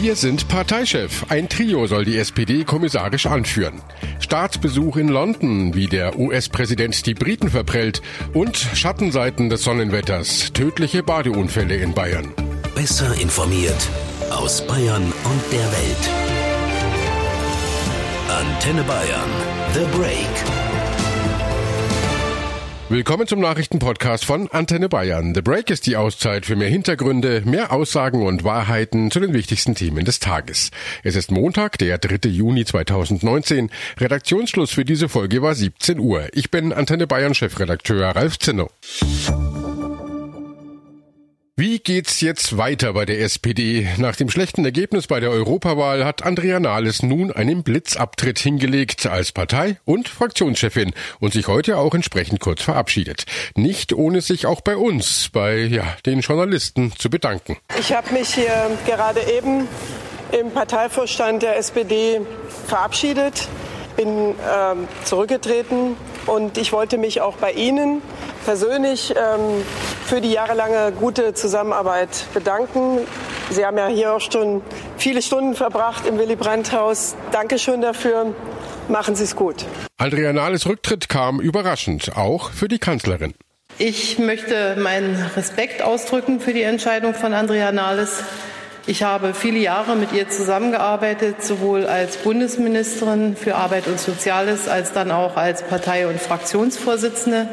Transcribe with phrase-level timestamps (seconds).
[0.00, 1.26] Wir sind Parteichef.
[1.28, 3.82] Ein Trio soll die SPD kommissarisch anführen.
[4.20, 8.00] Staatsbesuch in London, wie der US-Präsident die Briten verprellt
[8.32, 12.32] und Schattenseiten des Sonnenwetters, tödliche Badeunfälle in Bayern.
[12.76, 13.88] Besser informiert
[14.30, 16.10] aus Bayern und der Welt.
[18.28, 19.30] Antenne Bayern.
[19.74, 20.67] The Break.
[22.90, 25.34] Willkommen zum Nachrichtenpodcast von Antenne Bayern.
[25.34, 29.74] The Break ist die Auszeit für mehr Hintergründe, mehr Aussagen und Wahrheiten zu den wichtigsten
[29.74, 30.70] Themen des Tages.
[31.02, 32.30] Es ist Montag, der 3.
[32.30, 33.68] Juni 2019.
[33.98, 36.28] Redaktionsschluss für diese Folge war 17 Uhr.
[36.32, 38.70] Ich bin Antenne Bayern Chefredakteur Ralf Zinno.
[41.60, 43.88] Wie geht's jetzt weiter bei der SPD?
[43.96, 49.32] Nach dem schlechten Ergebnis bei der Europawahl hat Andrea Nahles nun einen Blitzabtritt hingelegt als
[49.32, 53.24] Partei- und Fraktionschefin und sich heute auch entsprechend kurz verabschiedet.
[53.56, 57.56] Nicht ohne sich auch bei uns, bei ja, den Journalisten zu bedanken.
[57.76, 59.66] Ich habe mich hier gerade eben
[60.30, 62.20] im Parteivorstand der SPD
[62.68, 63.48] verabschiedet,
[63.96, 68.00] bin äh, zurückgetreten und ich wollte mich auch bei Ihnen
[68.48, 69.62] persönlich ähm,
[70.06, 73.00] für die jahrelange gute Zusammenarbeit bedanken.
[73.50, 74.62] Sie haben ja hier auch schon
[74.96, 77.14] viele Stunden verbracht im Willy Brandt-Haus.
[77.30, 78.34] Dankeschön dafür.
[78.88, 79.66] Machen Sie es gut.
[79.98, 83.34] Andrea Nahles Rücktritt kam überraschend, auch für die Kanzlerin.
[83.76, 88.22] Ich möchte meinen Respekt ausdrücken für die Entscheidung von Andrea Nahles.
[88.86, 94.94] Ich habe viele Jahre mit ihr zusammengearbeitet, sowohl als Bundesministerin für Arbeit und Soziales als
[94.94, 97.46] dann auch als Partei- und Fraktionsvorsitzende.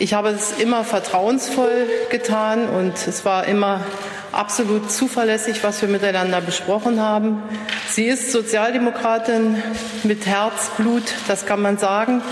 [0.00, 3.84] Ich habe es immer vertrauensvoll getan und es war immer
[4.30, 7.42] absolut zuverlässig, was wir miteinander besprochen haben.
[7.88, 9.60] Sie ist Sozialdemokratin
[10.04, 12.22] mit Herzblut, das kann man sagen,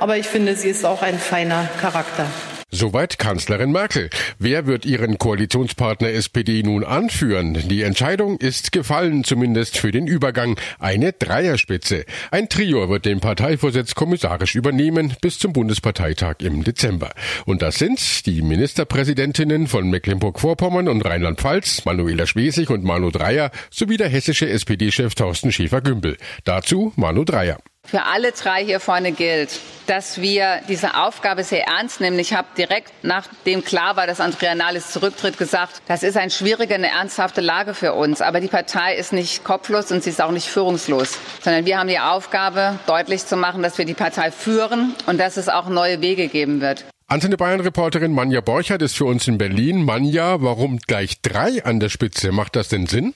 [0.00, 2.26] aber ich finde, sie ist auch ein feiner Charakter.
[2.84, 4.10] Soweit Kanzlerin Merkel.
[4.38, 7.54] Wer wird ihren Koalitionspartner SPD nun anführen?
[7.70, 10.60] Die Entscheidung ist gefallen, zumindest für den Übergang.
[10.78, 12.04] Eine Dreierspitze.
[12.30, 17.14] Ein Trio wird den Parteivorsitz kommissarisch übernehmen bis zum Bundesparteitag im Dezember.
[17.46, 23.96] Und das sind die Ministerpräsidentinnen von Mecklenburg-Vorpommern und Rheinland-Pfalz, Manuela Schwesig und Manu Dreyer, sowie
[23.96, 26.18] der hessische SPD-Chef Thorsten Schäfer-Gümbel.
[26.44, 27.60] Dazu Manu Dreyer.
[27.86, 32.18] Für alle drei hier vorne gilt, dass wir diese Aufgabe sehr ernst nehmen.
[32.18, 36.74] Ich habe direkt nachdem klar war, dass Andrea Nahles zurücktritt, gesagt, das ist eine schwierige,
[36.74, 38.22] eine ernsthafte Lage für uns.
[38.22, 41.88] Aber die Partei ist nicht kopflos und sie ist auch nicht führungslos, sondern wir haben
[41.88, 46.00] die Aufgabe, deutlich zu machen, dass wir die Partei führen und dass es auch neue
[46.00, 46.84] Wege geben wird.
[47.06, 49.84] Antenne Bayern Reporterin Manja Borchert ist für uns in Berlin.
[49.84, 52.32] Manja, warum gleich drei an der Spitze?
[52.32, 53.14] Macht das denn Sinn?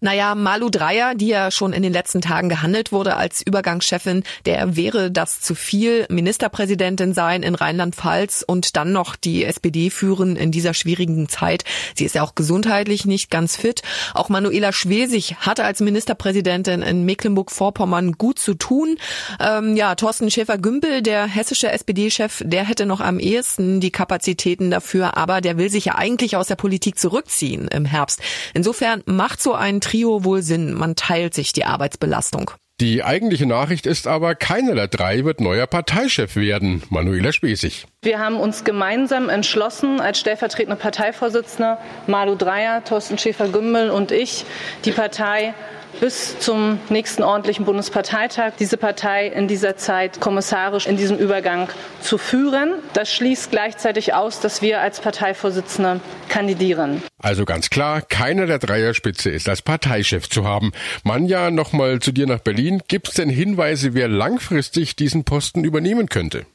[0.00, 4.76] Naja, Malu Dreyer, die ja schon in den letzten Tagen gehandelt wurde als Übergangschefin, der
[4.76, 6.06] wäre das zu viel.
[6.08, 11.64] Ministerpräsidentin sein in Rheinland-Pfalz und dann noch die SPD führen in dieser schwierigen Zeit.
[11.94, 13.82] Sie ist ja auch gesundheitlich nicht ganz fit.
[14.14, 18.96] Auch Manuela Schwesig hatte als Ministerpräsidentin in Mecklenburg-Vorpommern gut zu tun.
[19.40, 25.16] Ähm, ja, Thorsten Schäfer-Gümbel, der hessische SPD-Chef, der hätte noch am ehesten die Kapazitäten dafür,
[25.16, 28.20] aber der will sich ja eigentlich aus der Politik zurückziehen im Herbst.
[28.54, 30.74] Insofern macht so ein Trio wohl Sinn.
[30.74, 32.50] Man teilt sich die Arbeitsbelastung.
[32.80, 36.84] Die eigentliche Nachricht ist aber, keiner der drei wird neuer Parteichef werden.
[36.90, 37.86] Manuela Spesig.
[38.02, 44.44] Wir haben uns gemeinsam entschlossen, als stellvertretende Parteivorsitzender Malu Dreyer, Thorsten Schäfer-Gümbel und ich,
[44.84, 45.54] die Partei
[46.00, 51.68] bis zum nächsten ordentlichen Bundesparteitag diese Partei in dieser Zeit kommissarisch in diesem Übergang
[52.00, 52.74] zu führen.
[52.92, 57.02] Das schließt gleichzeitig aus, dass wir als Parteivorsitzende kandidieren.
[57.20, 60.72] Also ganz klar, keiner der Dreierspitze ist als Parteichef zu haben.
[61.02, 62.82] Manja, nochmal zu dir nach Berlin.
[62.88, 66.46] Gibt es denn Hinweise, wer langfristig diesen Posten übernehmen könnte?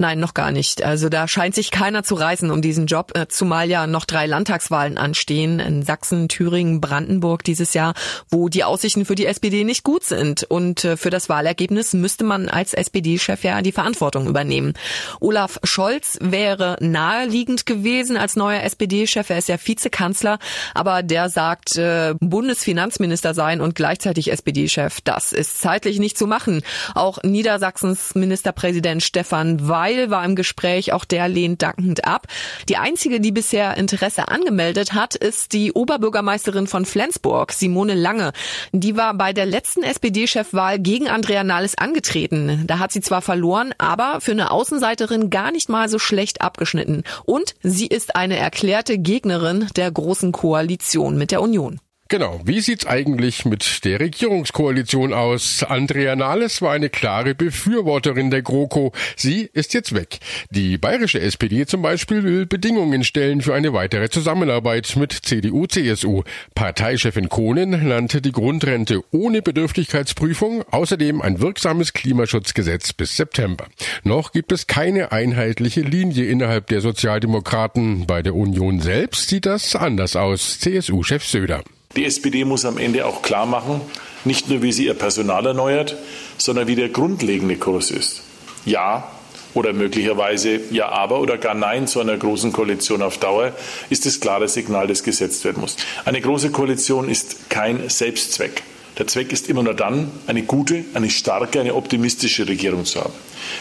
[0.00, 0.82] Nein, noch gar nicht.
[0.82, 4.24] Also da scheint sich keiner zu reißen um diesen Job, äh, zumal ja noch drei
[4.24, 7.92] Landtagswahlen anstehen in Sachsen, Thüringen, Brandenburg dieses Jahr,
[8.30, 10.44] wo die Aussichten für die SPD nicht gut sind.
[10.44, 14.72] Und äh, für das Wahlergebnis müsste man als SPD-Chef ja die Verantwortung übernehmen.
[15.20, 19.28] Olaf Scholz wäre naheliegend gewesen als neuer SPD-Chef.
[19.28, 20.38] Er ist ja Vizekanzler,
[20.72, 26.62] aber der sagt, äh, Bundesfinanzminister sein und gleichzeitig SPD-Chef, das ist zeitlich nicht zu machen.
[26.94, 32.28] Auch Niedersachsens Ministerpräsident Stefan Weil Weil war im Gespräch, auch der lehnt dankend ab.
[32.68, 38.30] Die einzige, die bisher Interesse angemeldet hat, ist die Oberbürgermeisterin von Flensburg, Simone Lange.
[38.70, 42.62] Die war bei der letzten SPD-Chefwahl gegen Andrea Nahles angetreten.
[42.68, 47.02] Da hat sie zwar verloren, aber für eine Außenseiterin gar nicht mal so schlecht abgeschnitten.
[47.24, 51.80] Und sie ist eine erklärte Gegnerin der Großen Koalition mit der Union.
[52.10, 52.40] Genau.
[52.44, 55.62] Wie sieht's eigentlich mit der Regierungskoalition aus?
[55.62, 58.92] Andrea Nahles war eine klare Befürworterin der GroKo.
[59.14, 60.18] Sie ist jetzt weg.
[60.50, 66.24] Die bayerische SPD zum Beispiel will Bedingungen stellen für eine weitere Zusammenarbeit mit CDU, CSU.
[66.56, 73.68] Parteichefin Kohnen nannte die Grundrente ohne Bedürftigkeitsprüfung, außerdem ein wirksames Klimaschutzgesetz bis September.
[74.02, 78.08] Noch gibt es keine einheitliche Linie innerhalb der Sozialdemokraten.
[78.08, 80.58] Bei der Union selbst sieht das anders aus.
[80.58, 81.62] CSU-Chef Söder.
[81.96, 83.80] Die SPD muss am Ende auch klar machen,
[84.24, 85.96] nicht nur wie sie ihr Personal erneuert,
[86.38, 88.22] sondern wie der grundlegende Kurs ist.
[88.64, 89.10] Ja
[89.54, 93.52] oder möglicherweise ja aber oder gar nein zu einer großen Koalition auf Dauer
[93.88, 95.76] ist das klare Signal, das gesetzt werden muss.
[96.04, 98.62] Eine große Koalition ist kein Selbstzweck.
[98.98, 103.14] Der Zweck ist immer nur dann, eine gute, eine starke, eine optimistische Regierung zu haben.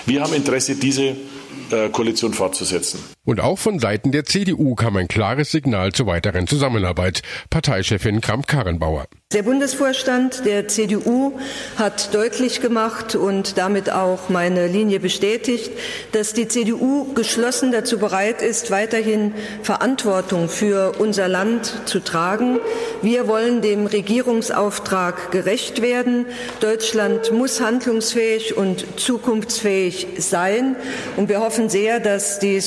[0.06, 1.16] Wir haben Interesse, diese
[1.72, 3.00] äh, Koalition fortzusetzen.
[3.30, 7.22] Und auch von Seiten der CDU kam ein klares Signal zur weiteren Zusammenarbeit.
[7.52, 9.06] Parteichefin Kramp-Karrenbauer.
[9.32, 11.34] Der Bundesvorstand der CDU
[11.76, 15.70] hat deutlich gemacht und damit auch meine Linie bestätigt,
[16.14, 22.58] dass die CDU geschlossen dazu bereit ist, weiterhin Verantwortung für unser Land zu tragen.
[23.04, 26.26] Wir wollen dem Regierungsauftrag gerecht werden.
[26.60, 30.76] Deutschland muss handlungsfähig und zukunftsfähig sein.
[31.18, 32.62] Und wir hoffen sehr, dass die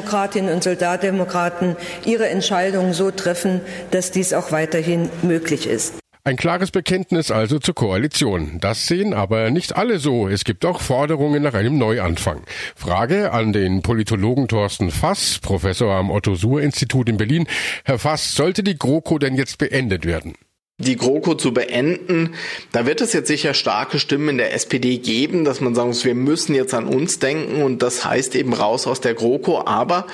[0.00, 3.60] Sozialdemokratinnen und Sozialdemokraten ihre Entscheidungen so treffen,
[3.90, 5.94] dass dies auch weiterhin möglich ist.
[6.22, 8.58] Ein klares Bekenntnis also zur Koalition.
[8.60, 10.28] Das sehen aber nicht alle so.
[10.28, 12.42] Es gibt auch Forderungen nach einem Neuanfang.
[12.76, 17.46] Frage an den Politologen Thorsten Fass, Professor am Otto-Suhr-Institut in Berlin.
[17.84, 20.34] Herr Fass, sollte die GroKo denn jetzt beendet werden?
[20.80, 22.34] Die GroKo zu beenden.
[22.72, 26.04] Da wird es jetzt sicher starke Stimmen in der SPD geben, dass man sagen muss,
[26.04, 29.64] wir müssen jetzt an uns denken und das heißt eben raus aus der GroKo.
[29.66, 30.06] Aber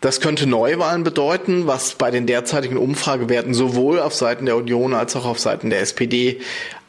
[0.00, 5.16] das könnte Neuwahlen bedeuten, was bei den derzeitigen Umfragewerten sowohl auf Seiten der Union als
[5.16, 6.40] auch auf Seiten der SPD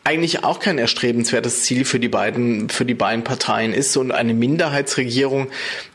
[0.03, 3.95] eigentlich auch kein erstrebenswertes Ziel für die beiden, für die beiden Parteien ist.
[3.97, 5.47] Und eine Minderheitsregierung,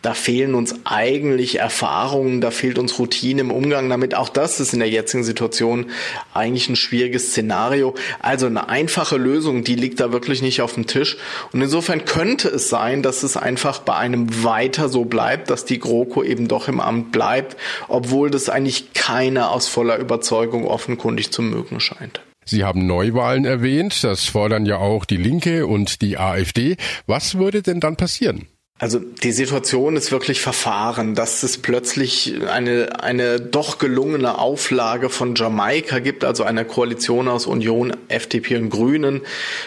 [0.03, 4.15] da fehlen uns eigentlich Erfahrungen, da fehlt uns Routine im Umgang damit.
[4.15, 5.87] Auch das ist in der jetzigen Situation
[6.33, 7.95] eigentlich ein schwieriges Szenario.
[8.21, 11.17] Also eine einfache Lösung, die liegt da wirklich nicht auf dem Tisch.
[11.53, 15.81] Und insofern könnte es sein, dass es einfach bei einem weiter so bleibt, dass die
[15.81, 17.57] GroKo eben doch im Amt bleibt,
[17.89, 22.21] obwohl das eigentlich keiner aus voller Überzeugung offenkundig zu mögen scheint.
[22.45, 26.77] Sie haben Neuwahlen erwähnt, das fordern ja auch die Linke und die AfD.
[27.07, 28.47] Was würde denn dann passieren?
[28.81, 35.37] Also die Situation ist wirklich verfahren, dass es plötzlich eine, eine doch gelungene Auflage von
[35.37, 39.21] Jamaika gibt, also eine Koalition aus Union, FDP und Grünen,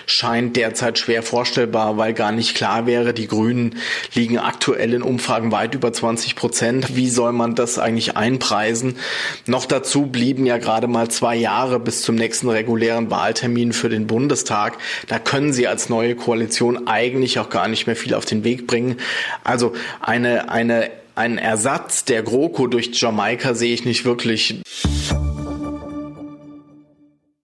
[0.07, 3.77] scheint derzeit schwer vorstellbar, weil gar nicht klar wäre, die Grünen
[4.13, 6.98] liegen aktuell in Umfragen weit über 20 Prozent.
[6.98, 8.98] Wie soll man das eigentlich einpreisen?
[9.45, 14.06] Noch dazu blieben ja gerade mal zwei Jahre bis zum nächsten regulären Wahltermin für den
[14.06, 14.77] Bundestag.
[15.07, 18.68] Da können sie als neue Koalition eigentlich auch gar nicht mehr viel auf den Weg
[18.68, 18.96] bringen.
[19.44, 24.61] Also eine, eine, einen Ersatz der GroKo durch Jamaika sehe ich nicht wirklich.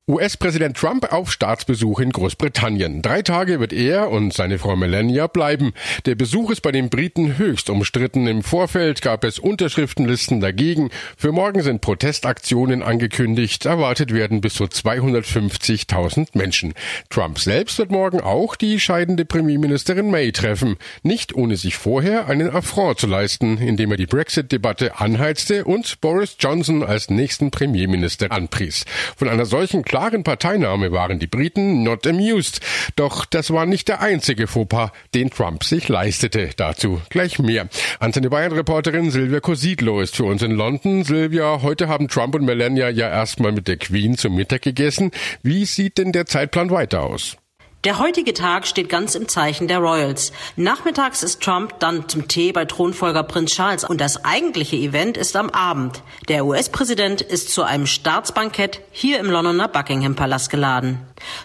[0.06, 3.02] US-Präsident Trump auf Staatsbesuch in Großbritannien.
[3.02, 5.72] Drei Tage wird er und seine Frau Melania bleiben.
[6.06, 8.28] Der Besuch ist bei den Briten höchst umstritten.
[8.28, 10.90] Im Vorfeld gab es Unterschriftenlisten dagegen.
[11.16, 13.66] Für morgen sind Protestaktionen angekündigt.
[13.66, 16.74] Erwartet werden bis zu 250.000 Menschen.
[17.10, 20.76] Trump selbst wird morgen auch die scheidende Premierministerin May treffen.
[21.04, 26.36] Nicht ohne sich vorher einen Affront zu leisten, indem er die Brexit-Debatte anheizte und Boris
[26.38, 28.84] Johnson als nächsten Premierminister anpries.
[29.16, 32.62] Von einer solchen klaren Parteinahme waren die Briten not amused.
[32.96, 36.50] Doch das war nicht der einzige Fauxpas, den Trump sich leistete.
[36.58, 37.70] Dazu gleich mehr.
[38.00, 41.04] Antenne Bayern-Reporterin Silvia Cosidlo ist für uns in London.
[41.04, 45.12] Silvia, heute haben Trump und Melania ja erstmal mit der Queen zum Mittag gegessen.
[45.44, 47.38] Wie sieht denn der Zeitplan weiter aus?
[47.84, 50.32] Der heutige Tag steht ganz im Zeichen der Royals.
[50.56, 55.36] Nachmittags ist Trump dann zum Tee bei Thronfolger Prinz Charles und das eigentliche Event ist
[55.36, 56.02] am Abend.
[56.30, 61.00] Der US-Präsident ist zu einem Staatsbankett hier im Londoner Buckingham Palast geladen.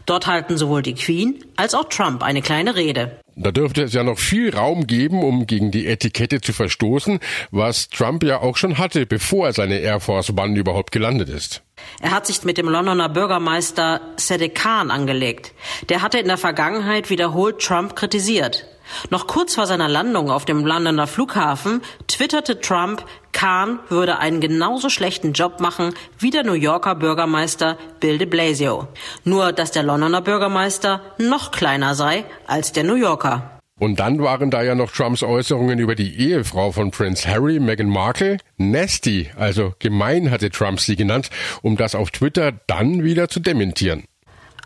[0.07, 3.19] Dort halten sowohl die Queen als auch Trump eine kleine Rede.
[3.35, 7.19] Da dürfte es ja noch viel Raum geben, um gegen die Etikette zu verstoßen,
[7.51, 11.63] was Trump ja auch schon hatte, bevor er seine Air Force One überhaupt gelandet ist.
[12.01, 15.53] Er hat sich mit dem Londoner Bürgermeister Sadiq Khan angelegt.
[15.89, 18.67] Der hatte in der Vergangenheit wiederholt Trump kritisiert.
[19.11, 24.89] Noch kurz vor seiner Landung auf dem Londoner Flughafen twitterte Trump, Khan würde einen genauso
[24.89, 28.89] schlechten Job machen wie der New Yorker Bürgermeister Bill de Blasio.
[29.25, 33.58] Nur, dass der Londoner Bürgermeister noch kleiner sei als der New Yorker.
[33.79, 37.89] Und dann waren da ja noch Trumps Äußerungen über die Ehefrau von Prince Harry, Meghan
[37.89, 38.39] Markle.
[38.57, 41.31] Nasty, also gemein hatte Trump sie genannt,
[41.63, 44.05] um das auf Twitter dann wieder zu dementieren.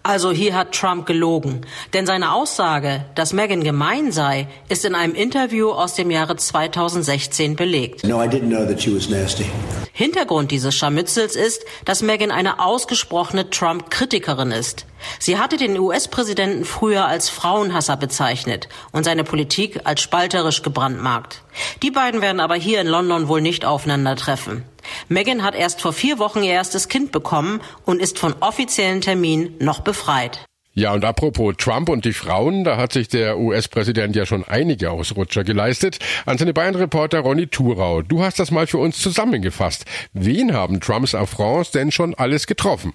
[0.04, 1.60] Also hier hat Trump gelogen.
[1.92, 7.54] Denn seine Aussage, dass Meghan gemein sei, ist in einem Interview aus dem Jahre 2016
[7.54, 8.02] belegt.
[8.04, 9.46] No, I didn't know that she was nasty.
[9.92, 14.86] Hintergrund dieses Scharmützels ist, dass Meghan eine ausgesprochene Trump-Kritikerin ist.
[15.18, 21.42] Sie hatte den US-Präsidenten früher als Frauenhasser bezeichnet und seine Politik als spalterisch gebrandmarkt.
[21.82, 24.64] Die beiden werden aber hier in London wohl nicht aufeinandertreffen.
[25.08, 29.56] Meghan hat erst vor vier Wochen ihr erstes Kind bekommen und ist von offiziellen Terminen
[29.58, 30.40] noch befreit.
[30.74, 34.90] Ja, und apropos Trump und die Frauen, da hat sich der US-Präsident ja schon einige
[34.90, 35.98] Ausrutscher geleistet.
[36.24, 39.84] An seine Bayern-Reporter Ronny Thurau, du hast das mal für uns zusammengefasst.
[40.14, 42.94] Wen haben Trumps Affronts denn schon alles getroffen?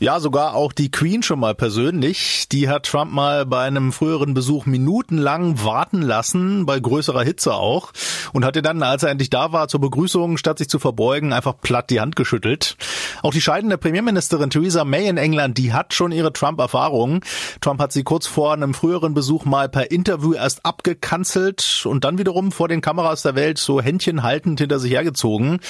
[0.00, 2.48] Ja, sogar auch die Queen schon mal persönlich.
[2.50, 7.92] Die hat Trump mal bei einem früheren Besuch minutenlang warten lassen, bei größerer Hitze auch.
[8.32, 11.54] Und hatte dann, als er endlich da war, zur Begrüßung, statt sich zu verbeugen, einfach
[11.60, 12.76] platt die Hand geschüttelt.
[13.22, 17.24] Auch die scheidende Premierministerin Theresa May in England, die hat schon ihre Trump-Erfahrung.
[17.60, 22.18] Trump hat sie kurz vor einem früheren Besuch mal per Interview erst abgekanzelt und dann
[22.18, 25.60] wiederum vor den Kameras der Welt so Händchen haltend hinter sich hergezogen.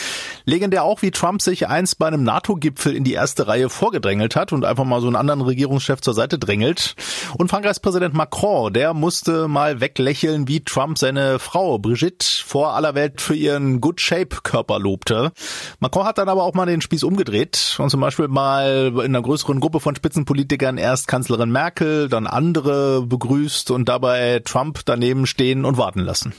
[0.44, 4.36] Legendär auch, wie Trump sich einst bei einem NATO-Gipfel in die erste Reihe vorgestellt vorgedrängelt
[4.36, 6.94] hat und einfach mal so einen anderen Regierungschef zur Seite drängelt.
[7.38, 12.94] Und Frankreichs Präsident Macron, der musste mal weglächeln, wie Trump seine Frau Brigitte vor aller
[12.94, 15.32] Welt für ihren Good Shape Körper lobte.
[15.80, 19.22] Macron hat dann aber auch mal den Spieß umgedreht und zum Beispiel mal in einer
[19.22, 25.64] größeren Gruppe von Spitzenpolitikern erst Kanzlerin Merkel, dann andere begrüßt und dabei Trump daneben stehen
[25.64, 26.34] und warten lassen.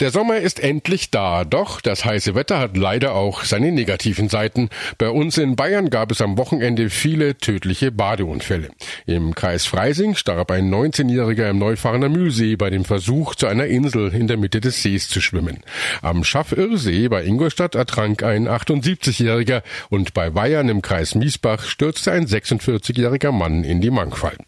[0.00, 4.70] Der Sommer ist endlich da, doch das heiße Wetter hat leider auch seine negativen Seiten.
[4.96, 8.70] Bei uns in Bayern gab es am Wochenende viele tödliche Badeunfälle.
[9.04, 14.14] Im Kreis Freising starb ein 19-Jähriger im Neufahrener Mühlsee bei dem Versuch, zu einer Insel
[14.14, 15.58] in der Mitte des Sees zu schwimmen.
[16.00, 22.24] Am Schaffirrsee bei Ingolstadt ertrank ein 78-Jähriger und bei Bayern im Kreis Miesbach stürzte ein
[22.24, 24.38] 46-jähriger Mann in die Mangfall.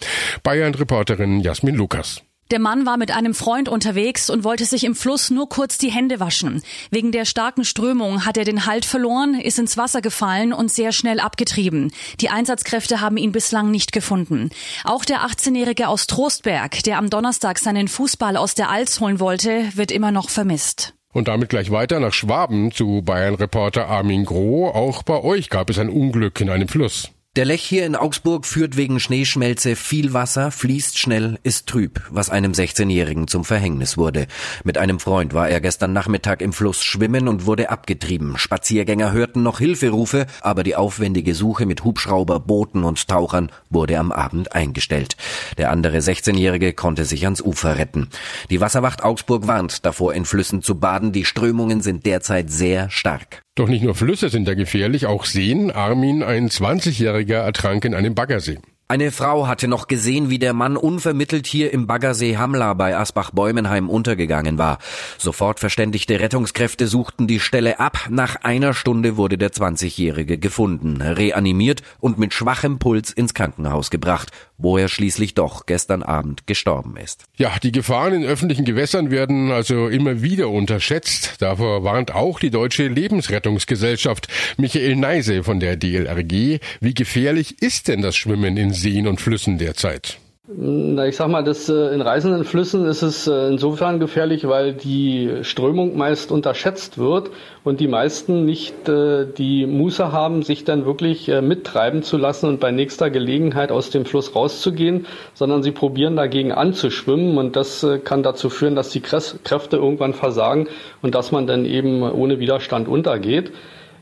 [0.43, 2.23] Bayern-Reporterin Jasmin Lukas.
[2.53, 5.91] Der Mann war mit einem Freund unterwegs und wollte sich im Fluss nur kurz die
[5.91, 6.63] Hände waschen.
[6.91, 10.93] Wegen der starken Strömung hat er den Halt verloren, ist ins Wasser gefallen und sehr
[10.93, 11.93] schnell abgetrieben.
[12.21, 14.51] Die Einsatzkräfte haben ihn bislang nicht gefunden.
[14.85, 19.75] Auch der 18-Jährige aus Trostberg, der am Donnerstag seinen Fußball aus der Alz holen wollte,
[19.75, 20.93] wird immer noch vermisst.
[21.11, 24.69] Und damit gleich weiter nach Schwaben zu Bayern-Reporter Armin Groh.
[24.69, 27.12] Auch bei euch gab es ein Unglück in einem Fluss.
[27.35, 32.29] Der Lech hier in Augsburg führt wegen Schneeschmelze viel Wasser, fließt schnell, ist trüb, was
[32.29, 34.27] einem 16-Jährigen zum Verhängnis wurde.
[34.65, 38.37] Mit einem Freund war er gestern Nachmittag im Fluss schwimmen und wurde abgetrieben.
[38.37, 44.13] Spaziergänger hörten noch Hilferufe, aber die aufwendige Suche mit Hubschrauber, Booten und Tauchern wurde am
[44.13, 45.17] Abend eingestellt.
[45.57, 48.11] Der andere 16-Jährige konnte sich ans Ufer retten.
[48.51, 51.13] Die Wasserwacht Augsburg warnt davor, in Flüssen zu baden.
[51.13, 53.43] Die Strömungen sind derzeit sehr stark.
[53.55, 55.71] Doch nicht nur Flüsse sind da gefährlich, auch Seen.
[55.71, 58.59] Armin, ein 20-Jähriger, ertrank in einem Baggersee.
[58.93, 63.89] Eine Frau hatte noch gesehen, wie der Mann unvermittelt hier im Baggersee Hamla bei Asbach-Bäumenheim
[63.89, 64.77] untergegangen war.
[65.17, 68.09] Sofort verständigte Rettungskräfte suchten die Stelle ab.
[68.11, 74.29] Nach einer Stunde wurde der 20-Jährige gefunden, reanimiert und mit schwachem Puls ins Krankenhaus gebracht,
[74.59, 77.25] wo er schließlich doch gestern Abend gestorben ist.
[77.39, 81.37] Ja, die Gefahren in öffentlichen Gewässern werden also immer wieder unterschätzt.
[81.39, 84.29] Davor warnt auch die Deutsche Lebensrettungsgesellschaft.
[84.59, 86.61] Michael Neise von der DLRG.
[86.81, 90.19] Wie gefährlich ist denn das Schwimmen in Seen und Flüssen derzeit?
[90.49, 94.73] Na, ich sag mal, das, äh, in reißenden Flüssen ist es äh, insofern gefährlich, weil
[94.75, 97.31] die Strömung meist unterschätzt wird
[97.63, 102.59] und die meisten nicht äh, die Muße haben, sich dann wirklich mittreiben zu lassen und
[102.59, 108.25] bei nächster Gelegenheit aus dem Fluss rauszugehen, sondern sie probieren dagegen anzuschwimmen und das kann
[108.25, 110.67] dazu führen, dass die Kräfte irgendwann versagen
[111.03, 113.53] und dass man dann eben ohne Widerstand untergeht.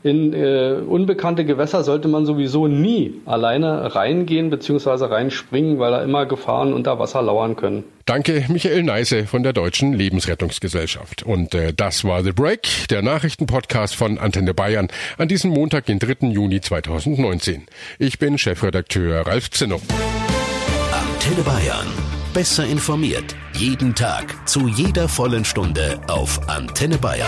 [0.03, 5.05] In äh, unbekannte Gewässer sollte man sowieso nie alleine reingehen bzw.
[5.05, 7.83] reinspringen, weil da immer Gefahren unter Wasser lauern können.
[8.05, 11.23] Danke, Michael Neise von der Deutschen Lebensrettungsgesellschaft.
[11.23, 14.87] Und äh, das war The Break, der Nachrichtenpodcast von Antenne Bayern
[15.19, 16.29] an diesem Montag, den 3.
[16.29, 17.67] Juni 2019.
[17.99, 19.79] Ich bin Chefredakteur Ralf Zinno.
[20.91, 21.87] Antenne Bayern.
[22.33, 23.35] Besser informiert.
[23.53, 24.47] Jeden Tag.
[24.47, 27.27] Zu jeder vollen Stunde auf Antenne Bayern.